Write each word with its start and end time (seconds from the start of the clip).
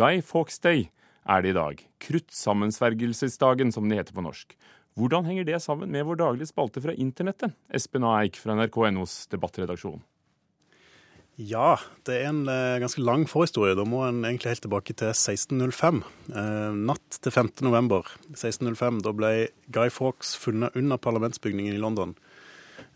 Guy 0.00 0.22
Fawkes 0.24 0.62
Day 0.64 0.86
er 1.28 1.42
det 1.44 1.50
i 1.52 1.56
dag. 1.56 1.80
Kruttsammensvergelsesdagen, 2.00 3.72
som 3.74 3.88
det 3.90 3.98
heter 3.98 4.16
på 4.16 4.24
norsk. 4.24 4.54
Hvordan 4.96 5.26
henger 5.28 5.44
det 5.44 5.58
sammen 5.60 5.90
med 5.92 6.06
vår 6.08 6.22
daglige 6.22 6.48
spalte 6.48 6.80
fra 6.80 6.94
internettet? 6.96 7.52
Espen 7.68 8.06
A. 8.08 8.14
Eik 8.22 8.38
fra 8.40 8.56
nrk.nos 8.56 9.26
debattredaksjon. 9.34 10.00
Ja, 11.40 11.78
det 12.04 12.16
er 12.18 12.30
en 12.30 12.40
eh, 12.52 12.78
ganske 12.82 13.04
lang 13.04 13.26
forhistorie. 13.28 13.76
Da 13.76 13.84
må 13.88 14.02
en 14.04 14.24
egentlig 14.24 14.54
helt 14.54 14.64
tilbake 14.66 14.96
til 14.96 15.12
1605. 15.12 16.02
Eh, 16.32 16.80
natt 16.90 17.20
til 17.20 17.32
5. 17.36 17.52
november 17.68 18.08
1605. 18.32 19.02
Da 19.04 19.14
ble 19.16 19.32
Guy 19.72 19.92
Fawkes 19.92 20.34
funnet 20.40 20.76
under 20.76 21.00
parlamentsbygningen 21.00 21.76
i 21.76 21.80
London 21.80 22.16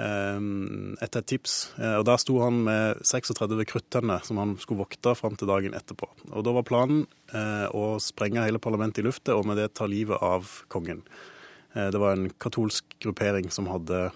etter 0.00 1.22
et 1.22 1.28
tips. 1.34 1.56
Eh, 1.78 1.96
og 1.98 2.04
Der 2.08 2.20
sto 2.22 2.38
han 2.42 2.62
med 2.66 3.02
36 3.06 3.64
kruttenner 3.68 4.24
som 4.26 4.40
han 4.40 4.56
skulle 4.60 4.84
vokte 4.84 5.14
fram 5.18 5.36
til 5.36 5.50
dagen 5.50 5.76
etterpå. 5.76 6.08
Og 6.32 6.44
Da 6.46 6.54
var 6.56 6.66
planen 6.68 7.04
eh, 7.32 7.66
å 7.72 7.98
sprenge 8.02 8.46
hele 8.46 8.62
parlamentet 8.62 9.02
i 9.02 9.08
luftet 9.08 9.34
og 9.34 9.46
med 9.48 9.60
det 9.60 9.72
ta 9.74 9.88
livet 9.90 10.20
av 10.22 10.48
kongen. 10.72 11.02
Eh, 11.74 11.90
det 11.92 12.00
var 12.00 12.16
en 12.16 12.30
katolsk 12.40 12.84
gruppering 13.00 13.50
som 13.50 13.70
hadde 13.70 14.10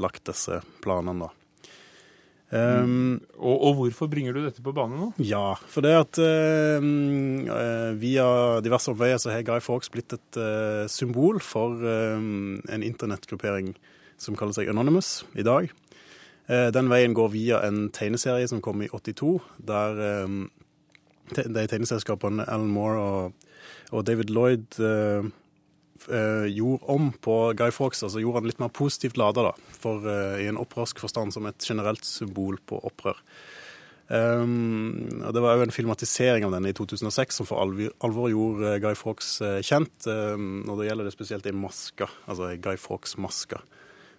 lagt 0.00 0.24
disse 0.24 0.56
planene. 0.80 1.28
da. 1.28 1.34
Um, 2.48 3.20
og, 3.36 3.56
og, 3.60 3.74
hvorfor 3.76 4.08
bringer 4.08 4.32
du 4.32 4.40
dette 4.40 4.62
på 4.64 4.72
banen 4.72 4.96
nå? 4.96 5.08
Ja, 5.20 5.52
for 5.68 5.84
det 5.84 5.92
at 5.92 6.16
uh, 6.16 6.80
via 8.00 8.28
diverse 8.64 8.88
omveier 8.88 9.20
så 9.20 9.34
har 9.34 9.44
Guy 9.44 9.60
Fawkes 9.60 9.92
blitt 9.92 10.16
et 10.16 10.38
uh, 10.40 10.88
symbol 10.88 11.42
for 11.44 11.76
uh, 11.76 12.16
en 12.16 12.86
internettgruppering 12.88 13.74
som 14.18 14.36
kaller 14.38 14.56
seg 14.56 14.70
Anonymous 14.70 15.22
i 15.38 15.46
dag. 15.46 15.70
Uh, 16.48 16.68
den 16.74 16.90
veien 16.92 17.16
går 17.16 17.32
via 17.34 17.62
en 17.66 17.88
tegneserie 17.94 18.48
som 18.50 18.62
kom 18.64 18.82
i 18.84 18.90
82, 18.92 19.36
der 19.68 20.24
um, 20.24 20.46
de 21.34 21.66
tegneselskapene 21.68 22.46
Alan 22.48 22.72
Moore 22.72 23.02
og, 23.02 23.50
og 23.92 24.06
David 24.08 24.32
Lloyd 24.32 24.78
eh, 26.06 26.46
gjorde 26.54 26.88
om 26.88 27.10
på 27.12 27.36
Guy 27.58 27.70
Fawkes, 27.74 28.02
altså 28.06 28.22
gjorde 28.22 28.42
han 28.42 28.50
litt 28.50 28.62
mer 28.62 28.72
positivt 28.74 29.18
lada, 29.20 29.50
da, 29.50 29.72
for, 29.78 30.04
eh, 30.08 30.44
i 30.44 30.48
en 30.50 30.60
opprørsk 30.60 31.00
forstand 31.02 31.34
som 31.34 31.46
et 31.46 31.64
generelt 31.64 32.04
symbol 32.04 32.58
på 32.66 32.80
opprør. 32.84 33.18
Um, 34.08 35.20
og 35.20 35.34
Det 35.34 35.40
var 35.44 35.58
òg 35.58 35.66
en 35.66 35.74
filmatisering 35.74 36.46
av 36.46 36.54
denne 36.54 36.70
i 36.70 36.72
2006 36.72 37.42
som 37.42 37.46
for 37.46 37.60
alvor, 37.60 38.30
gjorde 38.32 38.70
eh, 38.70 38.80
Guy 38.80 38.94
Fawkes 38.96 39.42
eh, 39.44 39.58
kjent. 39.60 40.06
Um, 40.06 40.64
og 40.64 40.78
Da 40.80 40.86
gjelder 40.88 41.04
det 41.04 41.12
spesielt 41.12 41.46
i 41.46 41.52
maska, 41.52 42.08
altså 42.26 42.54
Guy 42.56 42.80
Fawkes-maske, 42.80 43.60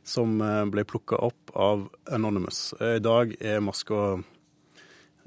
som 0.09 0.39
eh, 0.41 0.65
ble 0.73 0.85
plukka 0.89 1.21
opp 1.29 1.53
av 1.55 1.87
Anonymous. 2.09 2.71
I 2.81 2.99
dag 3.03 3.35
er 3.39 3.63
maska 3.63 4.19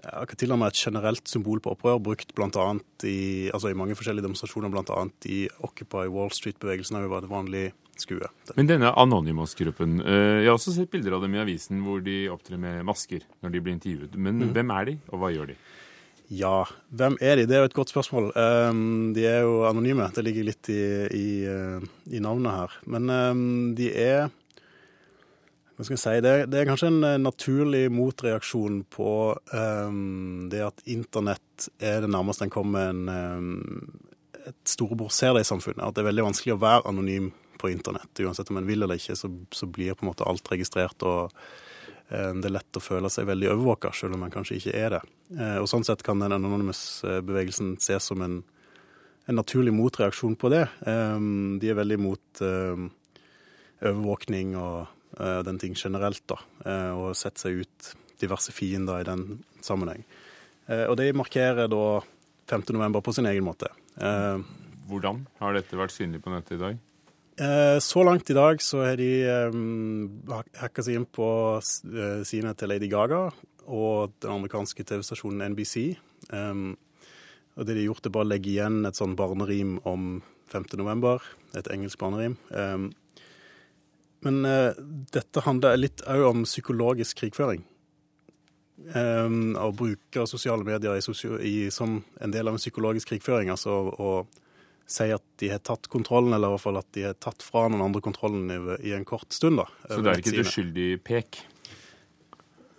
ja, 0.02 0.24
til 0.34 0.52
og 0.54 0.58
med 0.60 0.72
et 0.72 0.80
generelt 0.80 1.30
symbol 1.30 1.60
på 1.62 1.76
opprør, 1.76 2.00
brukt 2.02 2.34
annet 2.40 3.06
i, 3.06 3.50
altså 3.54 3.70
i 3.70 3.78
mange 3.78 3.94
forskjellige 3.98 4.26
demonstrasjoner, 4.26 4.72
bl.a. 4.72 5.04
i 5.30 5.44
Occupy 5.62 6.08
Wall 6.10 6.32
Street-bevegelsen, 6.34 6.98
har 6.98 7.06
jo 7.06 7.12
vært 7.14 7.30
vanlig 7.30 7.68
skue. 8.00 8.26
Men 8.56 8.70
denne 8.70 8.90
Anonymous-gruppen, 8.98 10.00
eh, 10.02 10.40
jeg 10.42 10.50
har 10.50 10.58
også 10.58 10.74
sett 10.74 10.90
bilder 10.92 11.18
av 11.18 11.22
dem 11.26 11.36
i 11.36 11.42
avisen 11.44 11.84
hvor 11.86 12.02
de 12.02 12.24
opptrer 12.32 12.60
med 12.60 12.82
masker 12.88 13.22
når 13.44 13.54
de 13.54 13.62
blir 13.62 13.76
intervjuet. 13.78 14.18
Men 14.18 14.42
mm. 14.42 14.52
hvem 14.56 14.74
er 14.74 14.90
de, 14.90 14.98
og 15.12 15.22
hva 15.22 15.32
gjør 15.34 15.52
de? 15.52 15.58
Ja, 16.32 16.62
hvem 16.96 17.18
er 17.20 17.36
de? 17.36 17.46
Det 17.46 17.56
er 17.56 17.60
jo 17.60 17.68
et 17.68 17.76
godt 17.76 17.92
spørsmål. 17.92 18.30
Um, 18.32 19.10
de 19.12 19.26
er 19.28 19.42
jo 19.44 19.66
anonyme. 19.68 20.06
Det 20.16 20.22
ligger 20.24 20.46
litt 20.48 20.70
i, 20.72 20.82
i, 21.12 21.26
i 22.08 22.22
navnet 22.24 22.56
her. 22.56 22.76
Men 22.88 23.10
um, 23.12 23.42
de 23.76 23.90
er 23.92 24.30
hva 25.76 25.86
skal 25.86 25.96
jeg 25.96 26.02
si, 26.02 26.22
det, 26.24 26.32
det, 26.52 26.60
er 26.60 26.68
kanskje 26.68 26.90
en 26.90 27.04
eh, 27.06 27.20
naturlig 27.20 27.86
motreaksjon 27.94 28.82
på 28.92 29.12
um, 29.52 30.48
det 30.52 30.60
at 30.66 30.82
internett 30.92 31.68
er 31.80 32.04
det 32.04 32.10
nærmeste 32.12 32.46
en 32.46 32.52
kommer 32.52 32.90
en, 32.92 33.08
um, 33.08 34.02
et 34.44 34.68
storebror 34.68 35.12
ser 35.14 35.32
det 35.36 35.46
i 35.46 35.48
samfunnet. 35.48 35.82
At 35.86 35.96
det 35.96 36.04
er 36.04 36.10
veldig 36.10 36.28
vanskelig 36.28 36.56
å 36.56 36.60
være 36.62 36.86
anonym 36.92 37.30
på 37.58 37.72
internett. 37.72 38.12
Uansett 38.20 38.52
om 38.52 38.60
en 38.60 38.68
vil 38.68 38.84
eller 38.84 39.00
ikke, 39.00 39.16
så, 39.16 39.32
så 39.54 39.68
blir 39.70 39.96
på 39.96 40.04
en 40.04 40.12
måte 40.12 40.28
alt 40.28 40.52
registrert. 40.52 41.08
og 41.08 41.32
um, 42.12 42.42
Det 42.42 42.50
er 42.50 42.56
lett 42.58 42.78
å 42.78 42.84
føle 42.84 43.10
seg 43.12 43.30
veldig 43.32 43.52
overvåka, 43.56 43.96
selv 43.96 44.18
om 44.18 44.26
man 44.26 44.34
kanskje 44.34 44.60
ikke 44.60 44.78
er 44.78 44.98
det. 44.98 45.02
Uh, 45.38 45.58
og 45.64 45.70
Sånn 45.72 45.88
sett 45.88 46.04
kan 46.04 46.20
den 46.20 46.36
Anonymous-bevegelsen 46.36 47.78
ses 47.80 48.12
som 48.12 48.20
en, 48.26 48.42
en, 49.24 49.38
naturlig 49.40 49.72
motreaksjon 49.72 50.36
på 50.36 50.52
det. 50.52 50.66
de 50.84 51.70
er 51.70 51.78
veldig 51.78 52.02
mot 52.02 52.42
overvåkning 53.82 54.58
og 54.58 54.98
Eh, 55.20 55.42
den 55.44 55.58
ting 55.58 55.74
generelt, 55.76 56.22
da, 56.26 56.38
eh, 56.64 56.90
og 56.96 57.16
sette 57.18 57.44
seg 57.44 57.62
ut 57.62 57.92
diverse 58.22 58.52
fiender 58.54 59.02
i 59.02 59.06
den 59.06 59.42
sammenheng. 59.64 60.04
Eh, 60.68 60.86
og 60.86 60.96
de 61.00 61.10
markerer 61.16 61.68
da 61.68 62.00
5. 62.48 62.72
november 62.72 63.02
på 63.04 63.14
sin 63.14 63.26
egen 63.26 63.44
måte. 63.44 63.68
Hvordan 64.88 65.26
har 65.40 65.52
dette 65.54 65.76
vært 65.76 65.92
synlig 65.94 66.22
på 66.22 66.32
nettet 66.32 66.56
i 66.56 66.62
dag? 66.62 66.80
Så 67.80 68.02
langt 68.04 68.28
i 68.28 68.36
dag 68.36 68.60
så 68.60 68.82
har 68.84 68.96
de 68.96 69.24
hacka 70.60 70.82
seg 70.84 70.98
inn 70.98 71.06
på 71.06 71.60
sidene 71.62 72.52
til 72.56 72.68
Lady 72.68 72.90
Gaga 72.92 73.30
og 73.66 74.12
den 74.20 74.34
amerikanske 74.34 74.84
TV-stasjonen 74.84 75.54
NBC. 75.54 75.96
Og 76.32 77.64
det 77.64 77.72
de 77.72 77.80
har 77.80 77.88
gjort, 77.88 78.06
er 78.06 78.14
bare 78.16 78.26
å 78.26 78.32
legge 78.32 78.52
igjen 78.52 78.84
et 78.88 78.98
sånn 78.98 79.16
barnerim 79.16 79.78
om 79.88 80.20
5. 80.52 80.76
november. 80.76 81.24
Et 81.56 81.72
engelsk 81.72 82.00
barnerim. 82.00 82.36
Men 84.22 84.44
uh, 84.46 84.70
dette 85.14 85.42
handler 85.46 85.80
litt 85.80 86.02
òg 86.06 86.24
om 86.28 86.44
psykologisk 86.46 87.22
krigføring. 87.22 87.64
Um, 88.94 89.54
å 89.58 89.70
bruke 89.76 90.24
sosiale 90.26 90.64
medier 90.66 90.96
i 90.98 91.04
sosio 91.04 91.36
i, 91.38 91.70
som 91.70 92.00
en 92.22 92.34
del 92.34 92.48
av 92.48 92.56
en 92.56 92.62
psykologisk 92.62 93.12
krigføring. 93.12 93.50
Altså 93.52 93.74
å 93.92 94.12
si 94.88 95.08
at 95.14 95.24
de 95.40 95.50
har 95.52 95.62
tatt 95.64 95.88
kontrollen, 95.90 96.34
eller 96.34 96.50
i 96.50 96.56
hvert 96.56 96.64
fall 96.64 96.80
at 96.80 96.90
de 96.94 97.06
har 97.08 97.16
tatt 97.22 97.44
fra 97.44 97.68
noen 97.70 97.84
andre 97.86 98.02
kontrollen 98.04 98.50
i, 98.50 98.60
i 98.90 98.94
en 98.96 99.06
kort 99.08 99.30
stund. 99.34 99.60
da. 99.62 99.66
Så 99.88 100.02
det 100.02 100.12
er 100.12 100.22
ikke 100.22 100.34
et 100.34 100.46
uskyldig 100.46 100.88
pek? 101.06 101.40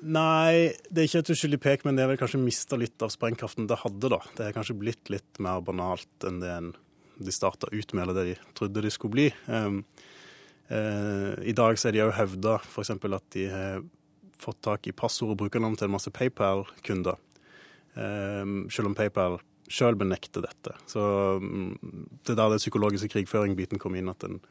Nei, 0.03 0.73
det 0.91 0.99
er 0.99 1.07
ikke 1.07 1.23
et 1.23 1.33
uskyldig 1.35 1.61
pek, 1.63 1.85
men 1.87 1.95
det 1.95 2.03
har 2.03 2.11
vel 2.11 2.19
kanskje 2.19 2.41
mista 2.43 2.79
litt 2.79 3.03
av 3.03 3.11
sprengkraften 3.11 3.69
det 3.71 3.79
hadde, 3.85 4.11
da. 4.11 4.19
Det 4.35 4.49
har 4.49 4.55
kanskje 4.55 4.79
blitt 4.79 5.11
litt 5.11 5.43
mer 5.43 5.63
banalt 5.63 6.27
enn 6.27 6.41
det 6.43 6.57
de 7.23 7.31
starta 7.31 7.69
ut 7.71 7.93
med, 7.93 8.03
eller 8.03 8.17
det 8.17 8.25
de 8.33 8.51
trodde 8.57 8.83
de 8.83 8.91
skulle 8.91 9.15
bli. 9.15 9.29
Um, 9.47 9.83
Eh, 9.83 10.21
I 10.71 11.53
dag 11.53 11.77
så 11.77 11.89
er 11.89 11.95
de 11.95 12.01
òg 12.05 12.13
hevda 12.15 12.55
f.eks. 12.63 12.93
at 12.95 13.25
de 13.35 13.43
har 13.51 13.81
fått 14.43 14.61
tak 14.65 14.87
i 14.87 14.95
passord 14.95 15.33
og 15.33 15.39
brukernavn 15.43 15.77
til 15.79 15.89
en 15.89 15.95
masse 15.95 16.11
PayPal-kunder. 16.13 17.19
Eh, 17.93 18.53
selv 18.73 18.89
om 18.89 18.97
PayPal 18.97 19.39
sjøl 19.73 19.97
benekter 19.97 20.43
dette. 20.45 20.75
Så 20.89 21.01
mm, 21.39 21.71
det 22.23 22.33
er 22.33 22.39
der 22.39 22.55
den 22.55 22.61
psykologiske 22.61 23.11
krigføring-biten 23.13 23.81
kom 23.81 23.95
inn. 23.97 24.11
at 24.11 24.21
den, 24.25 24.41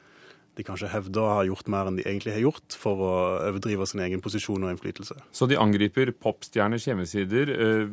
de 0.57 0.67
kanskje 0.67 0.91
hevder 0.93 1.25
å 1.25 1.35
ha 1.37 1.47
gjort 1.49 1.71
mer 1.73 1.89
enn 1.89 1.99
de 2.01 2.07
egentlig 2.07 2.35
har 2.37 2.45
gjort, 2.47 2.77
for 2.77 3.05
å 3.07 3.13
overdrive 3.51 3.87
sin 3.89 4.05
egen 4.05 4.23
posisjon 4.25 4.65
og 4.65 4.75
innflytelse. 4.75 5.17
Så 5.33 5.49
de 5.49 5.61
angriper 5.61 6.13
popstjerners 6.13 6.89
hjemmesider, 6.89 7.53
eh, 7.53 7.93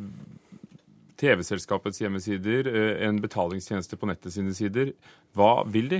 TV-selskapets 1.20 2.00
hjemmesider, 2.00 2.64
en 3.04 3.18
betalingstjeneste 3.20 3.98
på 4.00 4.08
nettet 4.08 4.32
sine 4.32 4.54
sider. 4.56 4.94
Hva 5.36 5.66
vil 5.68 5.90
de? 5.92 5.98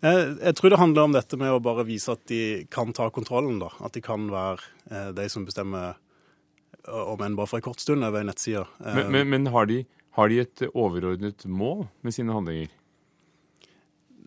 Eh, 0.00 0.32
jeg 0.40 0.56
tror 0.56 0.72
det 0.72 0.80
handler 0.80 1.08
om 1.08 1.14
dette 1.14 1.36
med 1.40 1.52
å 1.52 1.60
bare 1.62 1.84
vise 1.88 2.14
at 2.14 2.22
de 2.30 2.64
kan 2.72 2.92
ta 2.96 3.10
kontrollen. 3.12 3.58
da. 3.60 3.70
At 3.84 3.96
de 3.96 4.02
kan 4.04 4.28
være 4.32 4.64
eh, 4.90 5.10
de 5.16 5.28
som 5.32 5.44
bestemmer, 5.44 5.98
om 6.88 7.20
enn 7.20 7.36
bare 7.36 7.50
for 7.50 7.60
en 7.60 7.66
kort 7.68 7.82
stund, 7.82 8.04
over 8.06 8.22
en 8.22 8.30
nettside. 8.32 8.64
Eh, 8.80 9.00
men, 9.00 9.10
men, 9.12 9.32
men 9.34 9.50
har, 9.52 9.68
de, 9.68 9.82
har, 10.16 10.32
de, 10.32 10.40
et 10.46 10.68
overordnet 10.72 11.44
mål 11.44 11.86
med 12.00 12.16
sine 12.16 12.36
handlinger? 12.36 12.76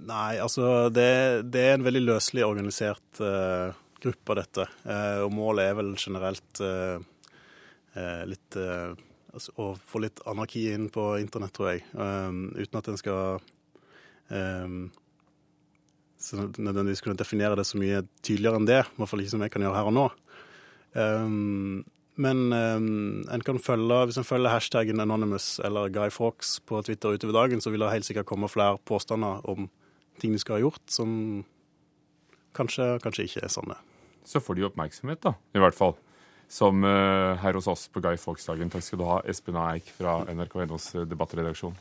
Nei, 0.03 0.35
altså 0.43 0.89
det, 0.91 1.47
det 1.53 1.63
er 1.63 1.77
en 1.77 1.85
veldig 1.85 2.01
løselig 2.03 2.43
organisert 2.43 3.21
uh, 3.23 3.71
gruppe, 4.03 4.35
dette. 4.35 4.65
Uh, 4.83 5.23
og 5.23 5.29
målet 5.31 5.69
er 5.69 5.77
vel 5.77 5.93
generelt 5.95 6.59
uh, 6.59 6.99
litt 8.27 8.57
altså, 8.57 9.53
Å 9.61 9.69
få 9.79 10.01
litt 10.03 10.19
anarki 10.27 10.65
inn 10.73 10.89
på 10.91 11.13
internett, 11.21 11.53
tror 11.55 11.69
jeg. 11.69 11.83
uten 11.93 12.79
at 12.79 12.89
en 12.89 12.97
skal 12.97 13.39
nødvendigvis 16.31 17.03
kunne 17.03 17.19
definere 17.19 17.57
det 17.59 17.65
så 17.67 17.79
mye 17.79 18.03
tydeligere 18.23 18.59
enn 18.61 18.69
det. 18.69 18.81
I 18.85 18.99
hvert 18.99 19.11
fall 19.11 19.23
ikke 19.23 19.33
som 19.35 19.43
jeg 19.43 19.53
kan 19.53 19.65
gjøre 19.65 19.79
her 19.79 19.89
og 19.89 19.95
nå. 19.97 20.05
Um, 20.93 21.83
men 22.21 22.53
um, 22.53 23.23
en 23.33 23.41
kan 23.41 23.59
følge, 23.59 23.97
hvis 24.05 24.19
en 24.21 24.27
følger 24.27 24.53
hashtaggen 24.53 25.01
Anonymous 25.01 25.57
eller 25.65 25.89
Guy 25.89 26.11
Fawkes 26.13 26.59
på 26.69 26.81
Twitter 26.85 27.15
utover 27.15 27.33
dagen, 27.33 27.61
så 27.61 27.73
vil 27.73 27.81
det 27.81 27.91
helt 27.91 28.05
sikkert 28.05 28.29
komme 28.29 28.49
flere 28.51 28.77
påstander 28.85 29.41
om 29.49 29.69
ting 30.21 30.35
de 30.35 30.41
skal 30.41 30.59
ha 30.59 30.63
gjort, 30.67 30.83
som 30.93 31.43
kanskje, 32.53 32.99
kanskje 33.01 33.25
ikke 33.27 33.45
er 33.47 33.53
sanne. 33.53 33.79
Så 34.29 34.39
får 34.39 34.59
de 34.59 34.67
oppmerksomhet, 34.69 35.23
da, 35.25 35.33
i 35.57 35.63
hvert 35.63 35.77
fall. 35.77 35.97
Som 36.53 36.85
uh, 36.85 37.33
her 37.41 37.57
hos 37.57 37.67
oss 37.71 37.87
på 37.89 38.03
Guy 38.03 38.19
Fawkes-dagen. 38.21 38.69
Takk 38.69 38.85
skal 38.85 39.01
du 39.01 39.07
ha, 39.09 39.17
Espen 39.25 39.57
Eik 39.57 39.89
fra 39.97 40.21
NRK 40.29 40.59
NOs 40.69 40.91
debattredaksjon. 41.09 41.73